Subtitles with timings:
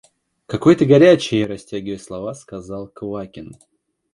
[0.47, 3.55] Какой ты горячий!– растягивая слова, сказал Квакин.